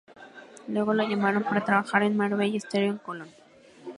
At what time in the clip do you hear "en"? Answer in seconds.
2.01-2.17, 2.93-2.97